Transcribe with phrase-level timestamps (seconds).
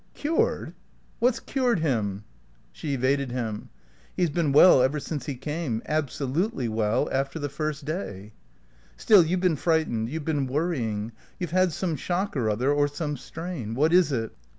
[0.15, 0.73] "Cured?
[1.19, 2.23] What's cured him?"
[2.71, 3.69] She evaded him.
[4.17, 8.33] "He's been well ever since he came; absolutely well after the first day."
[8.97, 13.15] "Still, you've been frightened; you've been worrying; you've had some shock or other, or some
[13.15, 13.75] strain.
[13.75, 14.35] What is it?"